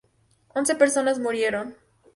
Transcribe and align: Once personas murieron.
Once 0.55 0.73
personas 0.73 1.19
murieron. 1.19 1.75